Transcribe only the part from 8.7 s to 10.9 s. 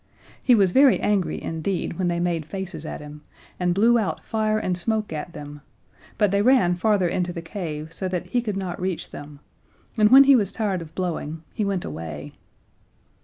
reach them, and when he was tired